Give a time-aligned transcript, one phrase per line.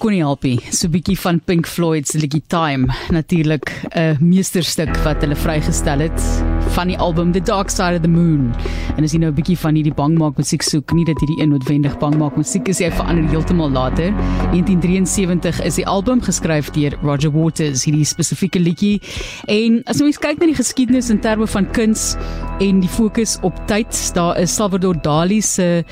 [0.00, 0.56] Kon nie help nie.
[0.72, 5.98] So 'n bietjie van Pink Floyd se liedjie Time, natuurlik 'n meesterstuk wat hulle vrygestel
[6.00, 6.20] het
[6.72, 8.54] van die album The Dark Side of the Moon.
[8.96, 11.50] En as jy nou 'n bietjie van hierdie bangmaak musiek soek, nie dat hierdie een
[11.50, 14.10] noodwendig bangmaak musiek is, hy verander heeltemal later.
[14.52, 19.02] 1973 is die album geskryf deur Roger Waters, hierdie spesifieke liedjie.
[19.48, 22.16] En as jy kyk na die geskiedenis in terme van kuns
[22.58, 25.84] en die fokus op tyd, daar is Salvador Dali se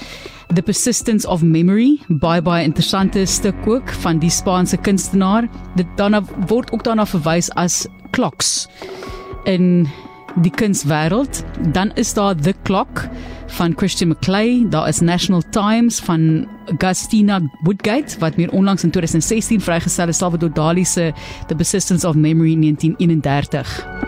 [0.55, 5.49] The Persistence of Memory, baie baie interessante stuk ook van die Spaanse kunstenaar.
[5.77, 8.69] Dit daarna word ook daarna verwys as clocks
[9.45, 9.87] in
[10.43, 11.45] die kunswêreld.
[11.73, 13.09] Dan is daar The Clock
[13.59, 19.61] van Christian McClay, daar is National Times van Agustina Woodgate wat meer onlangs in 2016
[19.61, 21.13] vrygestel is Salvador Dali se
[21.47, 24.08] The Persistence of Memory 1931.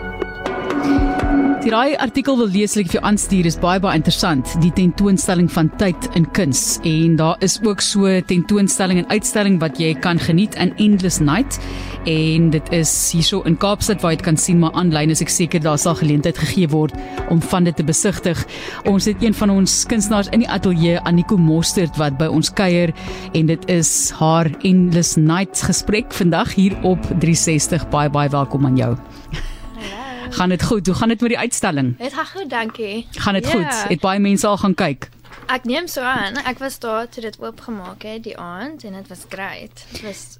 [1.61, 4.49] Die raai artikel wil leeslik vir jou aanstuur is baie baie interessant.
[4.63, 9.77] Die tentoonstelling van tyd in kuns en daar is ook so tentoonstelling en uitstalling wat
[9.77, 11.59] jy kan geniet in Endless Night
[12.09, 15.29] en dit is hierso in Kaapstad waar jy dit kan sien maar aanlyn is ek
[15.29, 16.97] seker daar sal geleentheid gegee word
[17.29, 18.41] om van dit te besigtig.
[18.89, 22.89] Ons het een van ons kunstenaars in die ateljee Aniko Mostert wat by ons kuier
[23.37, 27.85] en dit is haar Endless Night gesprek vandag hier op 360.
[27.93, 28.95] Baie baie welkom aan jou.
[30.31, 30.85] Gaan dit goed?
[30.87, 31.97] Hoe gaan dit met die uitstalling?
[31.97, 33.07] Dit gaan goed, dankie.
[33.11, 33.51] Gaan dit Ja.
[33.51, 33.89] goed?
[33.89, 35.09] Het baie mense al gaan kyk.
[35.45, 36.35] Ek neem so aan.
[36.45, 39.85] Ek was daar toe dit oopgemaak het die aand en dit was great.
[39.91, 40.37] Dit was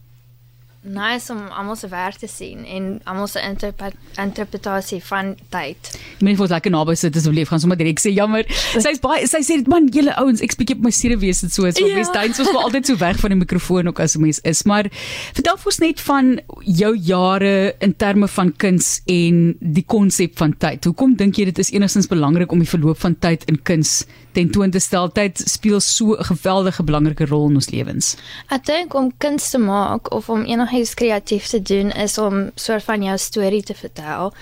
[0.83, 5.91] nice om almal se werk te sien en almal se interpre interpretasie van tyd.
[6.19, 7.47] Mense word lekker naby sit asseblief.
[7.51, 8.45] Gaan sommer direk sê jammer.
[8.81, 11.69] Sy's baie sy sê man, julle ouens, ek bietjie op my siere wees dit so.
[11.69, 11.95] So Ja.
[11.95, 14.63] mense ons was altyd so weg van die mikrofoon ook as 'n mens is.
[14.65, 14.89] Maar
[15.33, 20.57] vertel vir ons net van jou jare in terme van kuns en die konsep van
[20.57, 20.83] tyd.
[20.85, 24.71] Hoekom dink jy dit is enigstens belangrik om die verloop van tyd in kuns tentoon
[24.71, 25.09] te stel?
[25.11, 28.15] Tyd speel so 'n geweldige belangrike rol in ons lewens.
[28.49, 32.83] Ek dink om kuns te maak of om enigiets kreatief te doen is om soort
[32.83, 34.33] van jou storie te vertel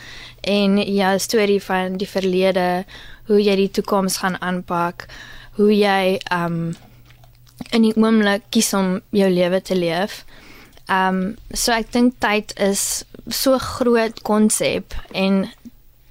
[0.41, 2.85] en jou storie van die verlede,
[3.25, 5.07] hoe jy die toekoms gaan aanpak,
[5.57, 6.75] hoe jy um
[7.75, 10.23] in die oomblik kies om jou lewe te leef.
[10.87, 15.47] Um so ek dink tyd is so groot konsep en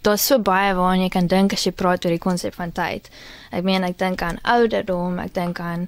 [0.03, 3.07] daar's so baie waaraan jy kan dink as jy praat oor die konsep van tyd.
[3.55, 5.87] Ek meen ek dink aan ouderdom, ek dink aan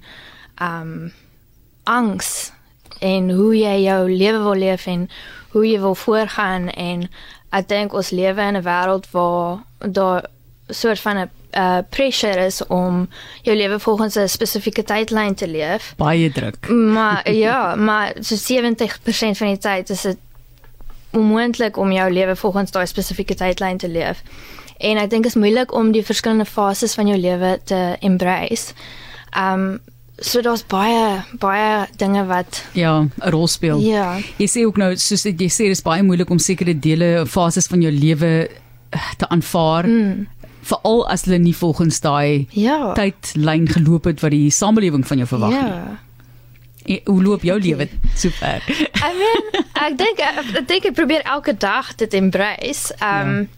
[0.63, 1.11] um
[1.91, 2.53] angs
[3.01, 5.09] en hoe jy jou lewe wil leef en
[5.51, 7.09] hoe jy wil voorgaan en
[7.51, 10.25] ek dink ons lewe in 'n wêreld waar daar
[10.69, 13.09] soort van 'n uh, pressure is om
[13.43, 15.95] jou lewe volgens 'n spesifieke tydlyn te leef.
[15.97, 16.69] Baie druk.
[16.69, 20.17] Maar ja, maar so 70% van die tyd is dit
[21.11, 24.23] onmoontlik om jou lewe volgens daai spesifieke tydlyn te leef.
[24.77, 28.73] En ek dink dit is moeilik om die verskillende fases van jou lewe te embrace.
[29.37, 29.81] Um
[30.21, 33.81] so daar's baie baie dinge wat Ja, 'n rol speel.
[33.81, 37.67] ja, Jy sê ook nou soos jy sê dis baie moeilik om sekere dele fases
[37.67, 38.49] van jou lewe
[38.93, 39.87] eh, te aanvaar.
[39.87, 40.27] Mm.
[40.63, 42.93] Veral as hulle nie volgens daai ja.
[42.95, 45.59] tydlyn geloop het wat die samelewing van jou verwag nie.
[45.59, 45.99] Ja.
[46.87, 48.63] En Hoe loop jou lewe sover?
[48.69, 52.93] I mean, ek dink ek dink ek probeer elke dag dit embrace.
[53.01, 53.49] Um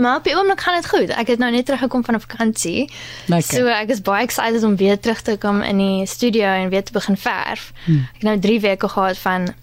[0.00, 1.08] Maar op die oomblik gaan dit goed.
[1.08, 2.90] Ek het nou net teruggekom van 'n vakansie.
[3.26, 3.56] Lekker.
[3.58, 6.82] So ek is baie excited om weer terug te kom in die studio en weer
[6.84, 7.72] te begin verf.
[7.84, 7.96] Hmm.
[8.14, 9.54] Ek het nou 3 weke gehad van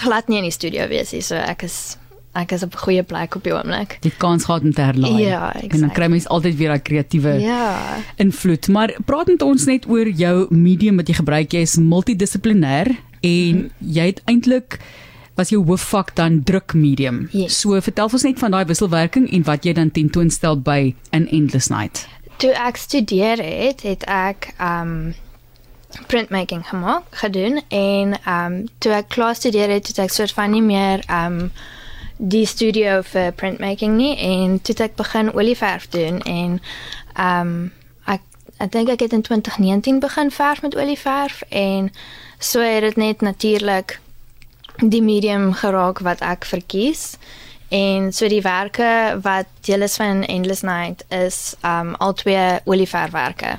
[0.00, 1.20] glad nie in die studio wees nie.
[1.22, 1.96] So ek is
[2.34, 3.98] ek is op 'n goeie plek op die oomblik.
[4.02, 5.22] Het kans gehad om te herlaai.
[5.22, 7.78] Ja, En dan kry mens altyd weer daai kreatiewe Ja.
[8.16, 8.68] invloed.
[8.68, 11.52] Maar praat met ons net oor jou medium wat jy gebruik.
[11.52, 12.86] Jy is multidissiplinêr
[13.20, 14.78] en jy het eintlik
[15.34, 17.28] was jou hoofvak dan druk medium.
[17.32, 17.60] Yes.
[17.60, 21.70] So vertel ons net van daai wisselwerking en wat jy dan tentoonstel by in Endless
[21.72, 22.06] Night.
[22.42, 25.14] Toe ek studeer het, het ek um
[26.10, 30.62] printmaking gemaak, gedoen en um toe ek klaar studeer het, het ek soort van nie
[30.62, 31.50] meer um
[32.16, 36.60] die studio vir printmaking nie en toe ek begin olieverf doen en
[37.18, 37.54] um
[38.06, 38.22] ek
[38.62, 41.90] ek dink ek het in 2019 begin verf met olieverf en
[42.38, 43.98] so het dit net natuurlik
[44.82, 47.14] die medium geraak wat ek verkies.
[47.74, 53.58] En so diewerke wat deel is van Endless Night is um al twee olieverfwerke.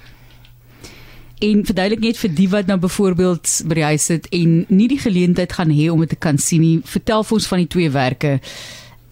[1.43, 5.01] En verduidelik net vir die wat nou byvoorbeeld by die huis sit en nie die
[5.01, 6.79] geleentheid gaan hê om dit te kan sien nie.
[6.87, 8.37] Vertel vir ons van die twee werke.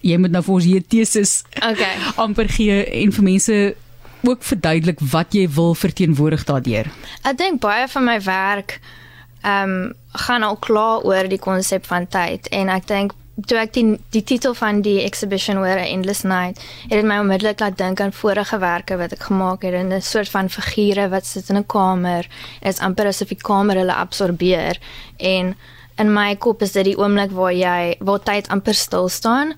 [0.04, 1.96] Jy moet nou vir ons hier teses Okay.
[2.24, 3.58] amper gee en vir mense
[4.24, 6.88] ook verduidelik wat jy wil verteenwoordig daardeur.
[7.28, 8.80] Ek dink baie van my werk
[9.44, 13.14] um gaan al klaar oor die konsep van tyd en ek dink
[13.50, 17.18] toe ek die die titel van die exhibition hoor, A Endless Night, het dit my
[17.24, 21.10] onmiddellik laat dink aan vorige werke wat ek gemaak het in 'n soort van figure
[21.10, 22.28] wat sit in 'n kamer.
[22.62, 24.78] Is amper asof die kamer hulle absorbeer
[25.18, 25.56] en
[25.98, 29.54] in my kop is dit die oomblik waar jy waar tyd amper stil staan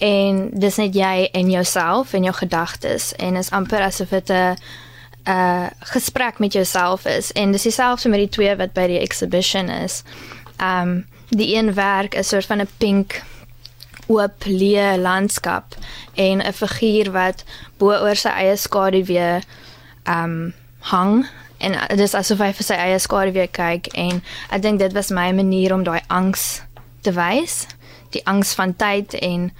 [0.00, 4.56] en dis net jy en jouself en jou gedagtes en is amper asof dit 'n
[5.24, 9.68] 'n gesprek met jouself is en dis dieselfde met die twee wat by die exhibition
[9.68, 10.02] is.
[10.60, 13.22] Um die een werk is soort van 'n pink
[14.06, 15.74] oop leë landskap
[16.14, 17.44] en 'n figuur wat
[17.78, 19.40] bo oor sy eie skaduwee
[20.04, 21.26] um hang
[21.58, 25.10] en dit is asof hy vir sy eie skaduwee kyk en ek dink dit was
[25.10, 26.62] my manier om daai angs
[27.00, 27.66] te wys
[28.10, 29.52] die angs van tyd en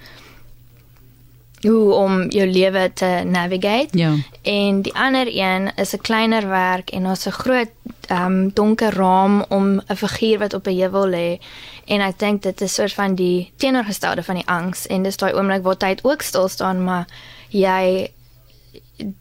[1.63, 3.97] hoe om jou lewe te navigate.
[3.97, 4.13] Ja.
[4.41, 7.69] En die ander een is 'n kleiner werk en ons 'n groot
[8.11, 11.39] um, donker raam om 'n figuur wat op 'n heuwel lê.
[11.85, 15.33] En ek dink dit is soort van die teenoorgestelde van die angs en dis daai
[15.33, 17.07] oomblik waar tyd ook stil staan, maar
[17.49, 18.11] jy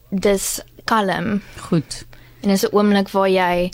[0.08, 1.42] dis kalm.
[1.58, 2.06] Goed.
[2.40, 3.70] En dis 'n oomblik waar jy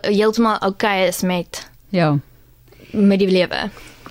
[0.00, 2.18] heeltemal okay is met Ja.
[2.90, 3.70] met die lewe.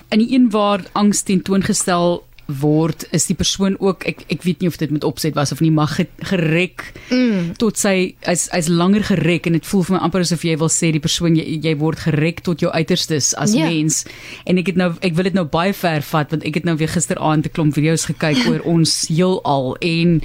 [0.09, 2.23] In die een waar angs tentoongestel
[2.61, 5.61] word is die persoon ook ek ek weet nie of dit met opset was of
[5.63, 5.97] nie mag
[6.31, 7.55] gerek mm.
[7.61, 10.71] tot sy is is langer gerek en dit voel vir my amper asof jy wil
[10.71, 13.67] sê die persoon jy, jy word gerek tot jou uiterstes as Ja.
[13.67, 14.03] mens
[14.45, 16.77] en ek het nou ek wil dit nou baie ver vat want ek het nou
[16.77, 20.21] weer gisteraand 'n klomp video's gekyk oor ons heelal en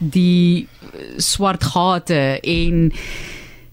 [0.00, 2.92] die eh, swart gate en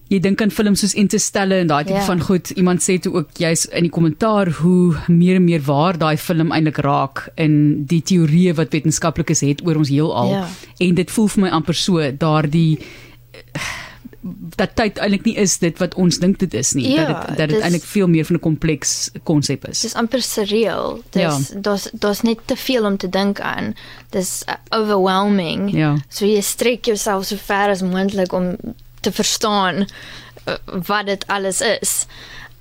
[0.08, 2.04] jy dink aan films soos Interstellar en daai tipe Ja.
[2.04, 2.50] van goed.
[2.56, 6.52] Iemand sê toe ook jy's in die kommentaar hoe meer en meer waar daai film
[6.52, 10.30] eintlik raak in die teorieë wat wetenskaplikes het oor ons heelal.
[10.30, 10.46] Ja.
[10.78, 12.78] En dit voel vir my amper so daardie
[14.58, 16.88] dat tyd eintlik nie is dit wat ons dink dit is nie.
[16.96, 19.80] Ja, dat dit dat dit dis- eintlik veel meer van 'n kompleks konsep is.
[19.80, 21.00] Dis amper surreal.
[21.10, 21.38] Dis Ja.
[21.60, 23.74] daar's daar's net te veel om te dink aan.
[24.10, 25.70] Dis overwhelming.
[25.72, 25.96] Ja.
[26.08, 28.56] So jy strek jouself so ver as moontlik om
[29.00, 30.54] te verstaan uh,
[30.86, 32.06] wat dit alles is.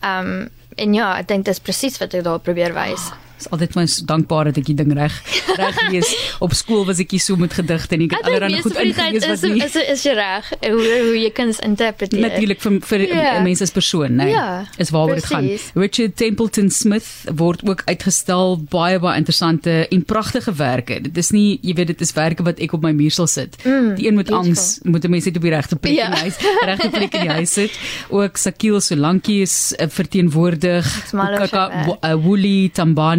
[0.05, 3.09] Um en ja, ek dink dis presies wat ek daar probeer wys.
[3.09, 5.13] Ek is altyd my so dankbaar dat ek die ding reg
[5.57, 6.09] reg lees.
[6.39, 9.41] Op skool was ek nie so met gedigte en ek het allerlei goed ingelees is,
[9.41, 12.19] wat nie is is jy reg hoe hoe jy kuns interpreteer.
[12.21, 13.15] natuurlik vir vir Ja.
[13.21, 13.43] yeah.
[13.43, 14.29] mense as persoon, nee.
[14.31, 15.49] Ja, is waaroor dit gaan.
[15.75, 21.01] Richard Templeton Smith word ook uitgestel baie baie interessante en pragtige werke.
[21.01, 23.57] Dit is nie, jy weet, dit is werke wat ek op my muur sal sit.
[23.63, 24.37] Mm, die een met beautiful.
[24.49, 26.05] angs moet 'n mens net op die regte plek Ja.
[26.05, 27.71] in die huis, regte plek in die huis sit.
[28.09, 30.85] Ook Sakil Solanki is uh, verteenwoordig.
[31.11, 32.03] Kaka werk.
[32.03, 32.13] uh,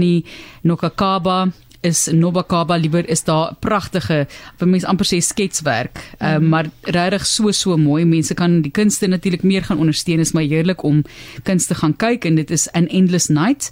[0.09, 0.25] Tambani
[0.65, 1.53] Nokakaba
[1.83, 4.27] is Nobakaba liewer is daar pragtige
[4.59, 6.01] vir mense amper sê sketswerk.
[6.19, 6.27] Mm.
[6.27, 8.05] uh, maar regtig so so mooi.
[8.05, 10.21] Mense kan die kunste natuurlik meer gaan ondersteun.
[10.21, 11.05] Is my heerlik om
[11.45, 13.71] kunste gaan kyk en dit is an endless night.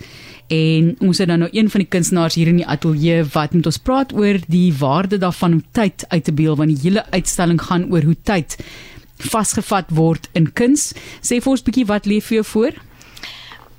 [0.48, 3.66] En ons het dan nou een van die kunstenaars hier in die ateljee wat met
[3.66, 7.58] ons praat oor die waarde daarvan om tyd uit te beeld want die hele uitstalling
[7.58, 8.54] gaan oor hoe tyd
[9.32, 10.92] vasgevat word in kuns
[11.24, 12.78] sê vir ons bietjie wat lê vir jou voor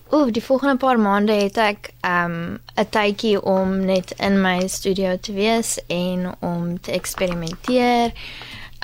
[0.09, 5.17] Ooh, die volgende paar maande het ek um 'n tydjie om net in my studio
[5.17, 8.13] te wees en om te eksperimenteer.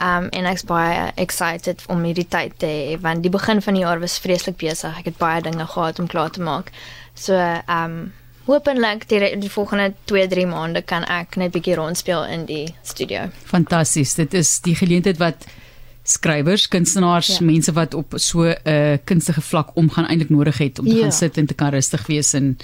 [0.02, 3.84] Um en ek's baie excited om hierdie tyd te hê want die begin van die
[3.84, 5.00] jaar was vreeslik besig.
[5.00, 6.72] Ek het baie dinge gehad om klaar te maak.
[7.14, 7.34] So
[7.68, 8.14] um
[8.46, 13.30] hopelik die, die volgende 2-3 maande kan ek net bietjie rondspeel in die studio.
[13.46, 14.14] Fantasties.
[14.14, 15.48] Dit is die geleentheid wat
[16.04, 17.46] skrywers, kunstenaars, ja.
[17.46, 21.02] Mense wat op so 'n uh, kunstige vlak omgaan eintlik nodig het om te Ja.
[21.02, 22.58] gaan sit en te kan rustig wees en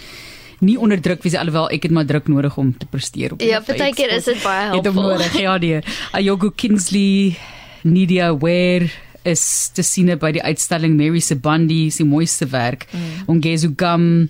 [0.60, 3.62] nie onder druk wees alhoewel ek het maar druk nodig om te presteer op Ja,
[3.64, 3.78] feit.
[3.78, 5.02] partykeer is dit baie Het hom helpvol.
[5.04, 5.40] nodig.
[5.40, 5.80] Ja, die
[6.12, 7.38] Ayogo Kinsley,
[7.84, 8.90] Nidia Ware
[9.24, 12.86] is te sien by die uitstalling Mary Sebandi se mooiste werk.
[12.92, 13.00] Mm.
[13.28, 14.30] Ongezu Gam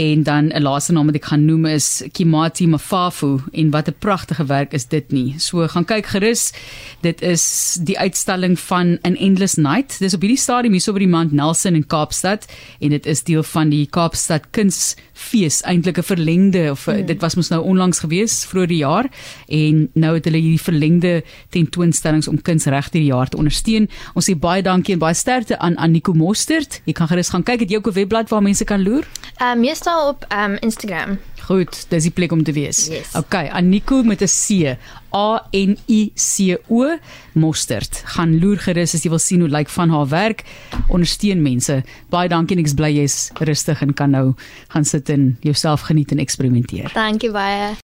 [0.00, 3.94] en dan 'n laaste naam wat ek gaan noem is Kimati Mafafu en wat 'n
[3.98, 5.34] pragtige werk is dit nie.
[5.38, 6.52] So gaan kyk gerus.
[7.00, 9.98] Dit is die uitstalling van An Endless Night.
[9.98, 12.46] Dis op hierdie stadium hier so by die Mount Nelson in Kaapstad
[12.80, 17.06] en dit is deel van die Kaapstad Kunsfees, eintlik 'n verlengde of mm.
[17.06, 19.10] dit was mos nou onlangs gewees vroeër die jaar
[19.48, 23.88] en nou het hulle hierdie verlengde tentoonstellings om kuns reg deur die jaar te ondersteun.
[24.14, 26.80] Ons sê baie dankie en baie sterkte aan Aniko Mostert.
[26.84, 29.04] Jy kan gerus gaan kyk, het jy ook 'n webblad waar mense kan loer?
[29.42, 31.18] Um meestal op um Instagram.
[31.50, 32.86] Goed, dis die plek om te wees.
[32.86, 33.14] Yes.
[33.18, 34.76] Okay, Aniko met 'n C.
[35.14, 36.98] A N I C O
[37.32, 38.02] Mostert.
[38.04, 40.44] Gaan loer gerus as jy wil sien hoe lyk van haar werk.
[40.88, 41.82] Ondersteun mense.
[42.08, 44.34] Baie dankie en ek's bly jy's rustig en kan nou
[44.68, 46.90] gaan sit en jouself geniet en eksperimenteer.
[46.94, 47.74] Dankie baie.